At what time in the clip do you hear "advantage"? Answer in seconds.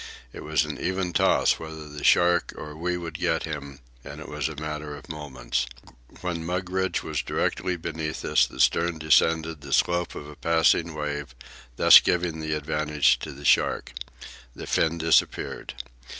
12.55-13.19